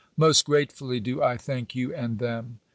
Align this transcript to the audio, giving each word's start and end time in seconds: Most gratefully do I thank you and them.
Most 0.17 0.47
gratefully 0.47 0.99
do 0.99 1.21
I 1.21 1.37
thank 1.37 1.75
you 1.75 1.93
and 1.93 2.17
them. 2.17 2.59